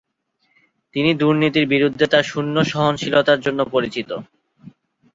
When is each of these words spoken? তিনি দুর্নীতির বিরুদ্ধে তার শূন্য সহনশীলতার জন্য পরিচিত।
তিনি 0.95 1.11
দুর্নীতির 1.13 1.65
বিরুদ্ধে 1.67 2.05
তার 2.07 2.23
শূন্য 2.23 2.55
সহনশীলতার 2.63 3.39
জন্য 3.41 3.59
পরিচিত। 3.71 4.09